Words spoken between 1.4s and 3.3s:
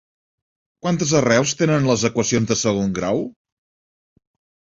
tenen les equacions de segon grau?